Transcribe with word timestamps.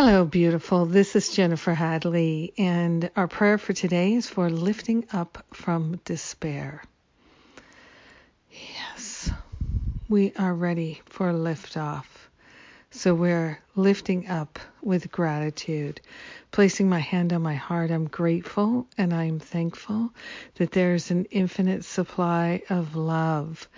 Hello, 0.00 0.24
beautiful. 0.24 0.86
This 0.86 1.16
is 1.16 1.30
Jennifer 1.34 1.74
Hadley, 1.74 2.54
and 2.56 3.10
our 3.16 3.26
prayer 3.26 3.58
for 3.58 3.72
today 3.72 4.14
is 4.14 4.28
for 4.28 4.48
lifting 4.48 5.04
up 5.12 5.44
from 5.52 5.96
despair. 6.04 6.84
Yes, 8.48 9.28
we 10.08 10.32
are 10.38 10.54
ready 10.54 11.02
for 11.06 11.32
liftoff. 11.32 12.04
So 12.90 13.14
we're 13.14 13.58
lifting 13.76 14.28
up 14.28 14.58
with 14.80 15.12
gratitude, 15.12 16.00
placing 16.50 16.88
my 16.88 17.00
hand 17.00 17.34
on 17.34 17.42
my 17.42 17.54
heart. 17.54 17.90
I'm 17.90 18.06
grateful 18.06 18.86
and 18.96 19.12
I'm 19.12 19.38
thankful 19.40 20.14
that 20.54 20.72
there's 20.72 21.10
an 21.10 21.26
infinite 21.26 21.84
supply 21.84 22.62
of 22.70 22.96
love. 22.96 23.68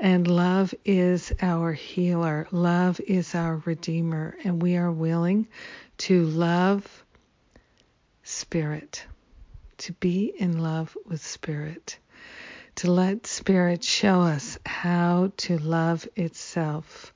And 0.00 0.26
love 0.26 0.74
is 0.84 1.32
our 1.40 1.72
healer, 1.72 2.48
love 2.50 2.98
is 2.98 3.36
our 3.36 3.62
redeemer, 3.64 4.36
and 4.42 4.60
we 4.60 4.76
are 4.76 4.90
willing 4.90 5.46
to 5.98 6.24
love 6.24 7.04
spirit, 8.24 9.06
to 9.78 9.92
be 9.92 10.34
in 10.36 10.58
love 10.58 10.96
with 11.06 11.24
spirit 11.24 12.00
to 12.76 12.90
let 12.92 13.26
Spirit 13.26 13.82
show 13.82 14.20
us 14.20 14.58
how 14.66 15.32
to 15.38 15.56
love 15.58 16.06
itself. 16.14 17.14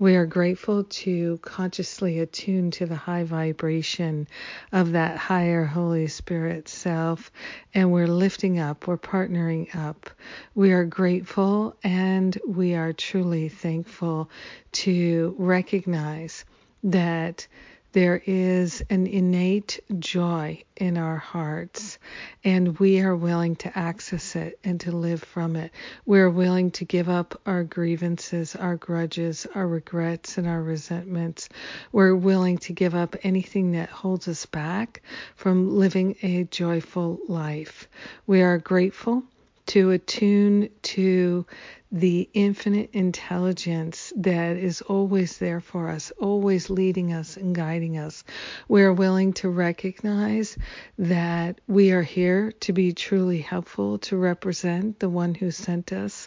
We 0.00 0.16
are 0.16 0.26
grateful 0.26 0.82
to 0.82 1.38
consciously 1.38 2.18
attune 2.18 2.72
to 2.72 2.86
the 2.86 2.96
high 2.96 3.22
vibration 3.22 4.26
of 4.72 4.90
that 4.92 5.16
higher 5.16 5.64
Holy 5.64 6.08
Spirit 6.08 6.68
self, 6.68 7.30
and 7.74 7.92
we're 7.92 8.08
lifting 8.08 8.58
up, 8.58 8.88
we're 8.88 8.98
partnering 8.98 9.72
up. 9.76 10.10
We 10.56 10.72
are 10.72 10.84
grateful 10.84 11.76
and 11.84 12.36
we 12.44 12.74
are 12.74 12.92
truly 12.92 13.48
thankful 13.48 14.30
to 14.72 15.36
recognize 15.38 16.44
that 16.82 17.46
there 17.94 18.20
is 18.26 18.82
an 18.90 19.06
innate 19.06 19.78
joy 20.00 20.60
in 20.76 20.98
our 20.98 21.16
hearts, 21.16 22.00
and 22.42 22.76
we 22.80 22.98
are 22.98 23.14
willing 23.14 23.54
to 23.54 23.78
access 23.78 24.34
it 24.34 24.58
and 24.64 24.80
to 24.80 24.90
live 24.90 25.22
from 25.22 25.54
it. 25.54 25.70
We're 26.04 26.28
willing 26.28 26.72
to 26.72 26.84
give 26.84 27.08
up 27.08 27.40
our 27.46 27.62
grievances, 27.62 28.56
our 28.56 28.74
grudges, 28.74 29.46
our 29.54 29.68
regrets, 29.68 30.38
and 30.38 30.48
our 30.48 30.60
resentments. 30.60 31.48
We're 31.92 32.16
willing 32.16 32.58
to 32.58 32.72
give 32.72 32.96
up 32.96 33.14
anything 33.22 33.70
that 33.72 33.90
holds 33.90 34.26
us 34.26 34.44
back 34.44 35.00
from 35.36 35.78
living 35.78 36.16
a 36.22 36.44
joyful 36.44 37.20
life. 37.28 37.88
We 38.26 38.42
are 38.42 38.58
grateful 38.58 39.22
to 39.66 39.92
attune 39.92 40.68
to 40.82 41.46
the 41.94 42.28
infinite 42.34 42.90
intelligence 42.92 44.12
that 44.16 44.56
is 44.56 44.82
always 44.82 45.38
there 45.38 45.60
for 45.60 45.88
us, 45.88 46.10
always 46.18 46.68
leading 46.68 47.12
us 47.12 47.36
and 47.36 47.54
guiding 47.54 47.96
us. 47.98 48.24
We 48.66 48.82
are 48.82 48.92
willing 48.92 49.32
to 49.34 49.48
recognize 49.48 50.58
that 50.98 51.60
we 51.68 51.92
are 51.92 52.02
here 52.02 52.50
to 52.50 52.72
be 52.72 52.92
truly 52.94 53.38
helpful, 53.38 53.98
to 53.98 54.16
represent 54.16 54.98
the 54.98 55.08
one 55.08 55.36
who 55.36 55.52
sent 55.52 55.92
us. 55.92 56.26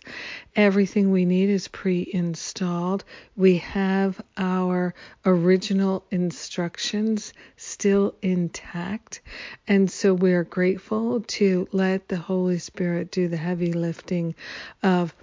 Everything 0.55 1.11
we 1.11 1.25
need 1.25 1.49
is 1.49 1.67
pre 1.67 2.09
installed. 2.13 3.03
We 3.35 3.57
have 3.57 4.21
our 4.37 4.93
original 5.25 6.05
instructions 6.11 7.33
still 7.57 8.15
intact. 8.21 9.19
And 9.67 9.91
so 9.91 10.13
we 10.13 10.31
are 10.31 10.45
grateful 10.45 11.19
to 11.19 11.67
let 11.73 12.07
the 12.07 12.15
Holy 12.15 12.59
Spirit 12.59 13.11
do 13.11 13.27
the 13.27 13.35
heavy 13.35 13.73
lifting 13.73 14.33
of 14.81 15.13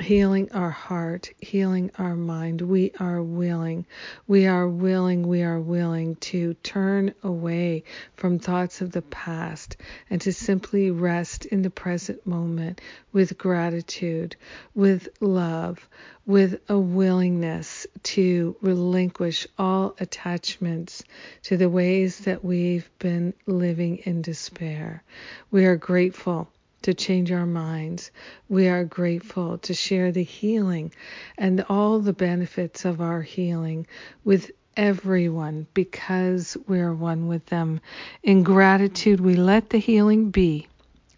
healing 0.00 0.50
our 0.52 0.70
heart, 0.70 1.30
healing 1.40 1.90
our 1.98 2.14
mind. 2.14 2.60
We 2.60 2.92
are 3.00 3.22
willing, 3.22 3.84
we 4.26 4.46
are 4.46 4.68
willing, 4.68 5.26
we 5.26 5.42
are 5.42 5.60
willing 5.60 6.16
to 6.16 6.54
turn 6.54 7.14
away 7.22 7.82
from 8.14 8.38
thoughts 8.38 8.80
of 8.80 8.92
the 8.92 9.02
past 9.02 9.76
and 10.08 10.20
to 10.20 10.32
simply 10.32 10.90
rest 10.90 11.46
in 11.46 11.62
the 11.62 11.70
present 11.70 12.24
moment 12.26 12.80
with 13.12 13.36
gratitude, 13.38 14.36
with 14.74 15.08
love, 15.20 15.88
with 16.26 16.60
a 16.68 16.78
willingness 16.78 17.86
to 18.04 18.56
relinquish 18.60 19.46
all 19.58 19.96
attachments 19.98 21.02
to 21.42 21.56
the 21.56 21.68
ways 21.68 22.20
that 22.20 22.44
we've 22.44 22.88
been 22.98 23.34
living 23.46 23.96
in 23.98 24.22
despair. 24.22 25.02
We 25.50 25.64
are 25.64 25.76
grateful 25.76 26.48
to 26.82 26.94
change 26.94 27.32
our 27.32 27.46
minds. 27.46 28.10
We 28.48 28.68
are 28.68 28.84
grateful 28.84 29.58
to 29.58 29.74
share 29.74 30.12
the 30.12 30.22
healing 30.22 30.92
and 31.36 31.64
all 31.68 32.00
the 32.00 32.12
benefits 32.12 32.84
of 32.84 33.00
our 33.00 33.22
healing 33.22 33.86
with 34.24 34.50
everyone 34.76 35.66
because 35.74 36.56
we're 36.68 36.94
one 36.94 37.26
with 37.26 37.44
them. 37.46 37.80
In 38.22 38.42
gratitude, 38.44 39.20
we 39.20 39.34
let 39.34 39.70
the 39.70 39.78
healing 39.78 40.30
be, 40.30 40.68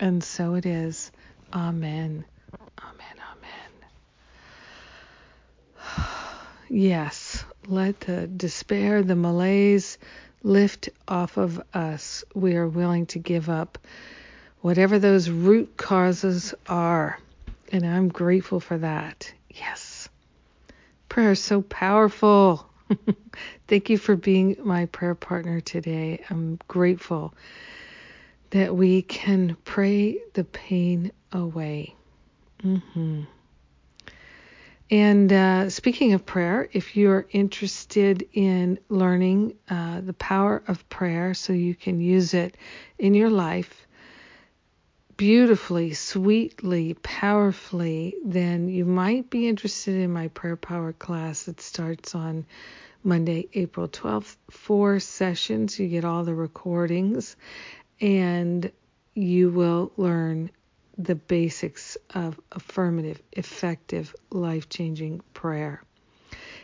and 0.00 0.24
so 0.24 0.54
it 0.54 0.64
is. 0.64 1.12
Amen. 1.52 2.24
Amen. 2.82 3.16
Amen. 5.76 6.14
yes, 6.68 7.44
let 7.66 8.00
the 8.00 8.26
despair, 8.26 9.02
the 9.02 9.16
malaise 9.16 9.98
lift 10.42 10.88
off 11.06 11.36
of 11.36 11.62
us. 11.74 12.24
We 12.34 12.56
are 12.56 12.68
willing 12.68 13.06
to 13.06 13.18
give 13.18 13.50
up 13.50 13.78
whatever 14.60 14.98
those 14.98 15.30
root 15.30 15.76
causes 15.76 16.54
are. 16.68 17.18
And 17.72 17.86
I'm 17.86 18.08
grateful 18.08 18.60
for 18.60 18.78
that. 18.78 19.32
Yes. 19.48 20.08
Prayer 21.08 21.32
is 21.32 21.42
so 21.42 21.62
powerful. 21.62 22.68
Thank 23.68 23.90
you 23.90 23.98
for 23.98 24.16
being 24.16 24.56
my 24.62 24.86
prayer 24.86 25.14
partner 25.14 25.60
today. 25.60 26.24
I'm 26.30 26.58
grateful 26.68 27.34
that 28.50 28.74
we 28.74 29.02
can 29.02 29.56
pray 29.64 30.18
the 30.34 30.44
pain 30.44 31.12
away. 31.32 31.94
Mm-hmm. 32.62 33.22
And 34.90 35.32
uh, 35.32 35.70
speaking 35.70 36.14
of 36.14 36.26
prayer, 36.26 36.68
if 36.72 36.96
you're 36.96 37.26
interested 37.30 38.28
in 38.32 38.80
learning 38.88 39.54
uh, 39.68 40.00
the 40.00 40.14
power 40.14 40.64
of 40.66 40.88
prayer 40.88 41.32
so 41.32 41.52
you 41.52 41.76
can 41.76 42.00
use 42.00 42.34
it 42.34 42.56
in 42.98 43.14
your 43.14 43.30
life, 43.30 43.86
beautifully, 45.20 45.92
sweetly, 45.92 46.94
powerfully, 46.94 48.14
then 48.24 48.70
you 48.70 48.86
might 48.86 49.28
be 49.28 49.46
interested 49.46 49.94
in 49.94 50.10
my 50.10 50.28
prayer 50.28 50.56
power 50.56 50.94
class 50.94 51.46
It 51.46 51.60
starts 51.60 52.14
on 52.14 52.46
Monday, 53.04 53.46
April 53.52 53.86
12th. 53.86 54.36
Four 54.50 54.98
sessions. 54.98 55.78
You 55.78 55.88
get 55.88 56.06
all 56.06 56.24
the 56.24 56.34
recordings 56.34 57.36
and 58.00 58.72
you 59.12 59.50
will 59.50 59.92
learn 59.98 60.50
the 60.96 61.16
basics 61.16 61.98
of 62.14 62.40
affirmative, 62.52 63.20
effective, 63.32 64.14
life 64.30 64.70
changing 64.70 65.20
prayer. 65.34 65.82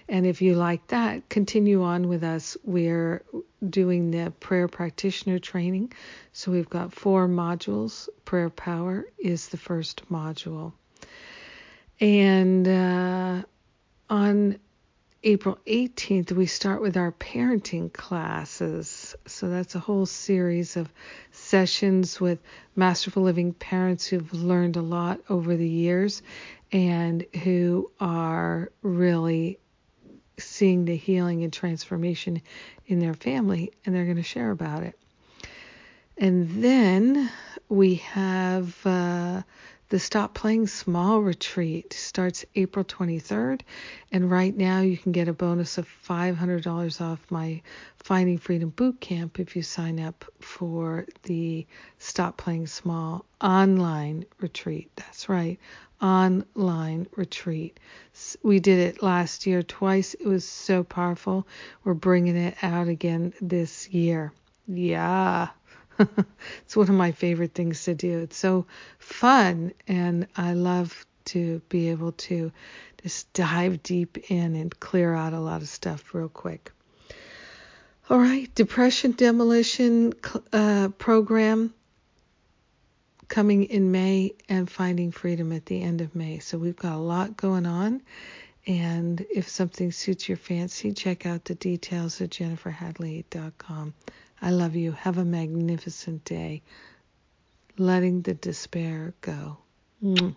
And 0.08 0.24
if 0.24 0.40
you 0.40 0.54
like 0.54 0.86
that, 0.88 1.28
continue 1.28 1.82
on 1.82 2.08
with 2.08 2.22
us. 2.22 2.56
We're 2.64 3.24
doing 3.68 4.10
the 4.12 4.32
prayer 4.38 4.68
practitioner 4.68 5.38
training. 5.38 5.92
So 6.32 6.52
we've 6.52 6.70
got 6.70 6.92
four 6.92 7.26
modules. 7.26 8.08
Prayer 8.24 8.50
Power 8.50 9.06
is 9.18 9.48
the 9.48 9.56
first 9.56 10.08
module. 10.10 10.72
And 11.98 12.68
uh, 12.68 13.42
on 14.08 14.58
April 15.24 15.58
18th, 15.66 16.30
we 16.32 16.46
start 16.46 16.80
with 16.80 16.96
our 16.96 17.10
parenting 17.10 17.92
classes. 17.92 19.16
So 19.26 19.48
that's 19.48 19.74
a 19.74 19.80
whole 19.80 20.06
series 20.06 20.76
of 20.76 20.88
sessions 21.32 22.20
with 22.20 22.38
masterful 22.76 23.24
living 23.24 23.52
parents 23.54 24.06
who've 24.06 24.32
learned 24.32 24.76
a 24.76 24.82
lot 24.82 25.20
over 25.28 25.56
the 25.56 25.68
years 25.68 26.22
and 26.70 27.24
who 27.42 27.90
are 27.98 28.70
really 28.82 29.58
seeing 30.38 30.84
the 30.84 30.96
healing 30.96 31.42
and 31.44 31.52
transformation 31.52 32.42
in 32.86 32.98
their 32.98 33.14
family, 33.14 33.72
and 33.84 33.94
they're 33.94 34.04
going 34.04 34.16
to 34.16 34.22
share 34.22 34.50
about 34.50 34.82
it. 34.82 34.98
And 36.18 36.62
then 36.62 37.30
we 37.68 37.96
have 37.96 38.86
uh, 38.86 39.42
the 39.88 39.98
Stop 40.00 40.34
Playing 40.34 40.66
Small 40.66 41.20
retreat 41.20 41.92
starts 41.92 42.44
April 42.56 42.84
23rd, 42.84 43.60
and 44.10 44.28
right 44.28 44.56
now 44.56 44.80
you 44.80 44.96
can 44.96 45.12
get 45.12 45.28
a 45.28 45.32
bonus 45.32 45.78
of 45.78 45.88
$500 46.08 47.00
off 47.00 47.20
my 47.30 47.62
Finding 47.98 48.38
Freedom 48.38 48.70
Boot 48.70 49.00
Camp 49.00 49.38
if 49.38 49.54
you 49.54 49.62
sign 49.62 50.00
up 50.00 50.24
for 50.40 51.06
the 51.22 51.66
Stop 51.98 52.36
Playing 52.36 52.66
Small 52.66 53.24
online 53.40 54.24
retreat. 54.40 54.90
That's 54.96 55.28
right, 55.28 55.58
online 56.02 57.06
retreat. 57.14 57.78
We 58.42 58.58
did 58.58 58.80
it 58.80 59.02
last 59.02 59.46
year 59.46 59.62
twice. 59.62 60.14
It 60.14 60.26
was 60.26 60.44
so 60.44 60.82
powerful. 60.82 61.46
We're 61.84 61.94
bringing 61.94 62.36
it 62.36 62.56
out 62.62 62.88
again 62.88 63.34
this 63.40 63.88
year. 63.90 64.32
Yeah. 64.66 65.48
It's 65.98 66.76
one 66.76 66.88
of 66.88 66.94
my 66.94 67.12
favorite 67.12 67.54
things 67.54 67.84
to 67.84 67.94
do. 67.94 68.20
It's 68.20 68.36
so 68.36 68.66
fun, 68.98 69.72
and 69.86 70.26
I 70.36 70.54
love 70.54 71.06
to 71.26 71.60
be 71.68 71.90
able 71.90 72.12
to 72.12 72.52
just 73.02 73.32
dive 73.32 73.82
deep 73.82 74.30
in 74.30 74.54
and 74.54 74.78
clear 74.80 75.14
out 75.14 75.32
a 75.32 75.40
lot 75.40 75.62
of 75.62 75.68
stuff 75.68 76.14
real 76.14 76.28
quick. 76.28 76.72
All 78.08 78.18
right, 78.18 78.52
depression 78.54 79.12
demolition 79.12 80.12
uh, 80.52 80.88
program 80.96 81.74
coming 83.28 83.64
in 83.64 83.90
May 83.90 84.32
and 84.48 84.70
finding 84.70 85.10
freedom 85.10 85.52
at 85.52 85.66
the 85.66 85.82
end 85.82 86.00
of 86.00 86.14
May. 86.14 86.38
So 86.38 86.58
we've 86.58 86.76
got 86.76 86.94
a 86.94 86.98
lot 86.98 87.36
going 87.36 87.66
on. 87.66 88.02
And 88.66 89.24
if 89.30 89.48
something 89.48 89.92
suits 89.92 90.28
your 90.28 90.38
fancy, 90.38 90.92
check 90.92 91.24
out 91.24 91.44
the 91.44 91.54
details 91.54 92.20
at 92.20 92.30
jenniferhadley.com. 92.30 93.94
I 94.42 94.50
love 94.50 94.74
you. 94.74 94.92
Have 94.92 95.18
a 95.18 95.24
magnificent 95.24 96.24
day. 96.24 96.62
Letting 97.78 98.22
the 98.22 98.34
despair 98.34 99.14
go. 99.20 99.58
Mwah. 100.02 100.34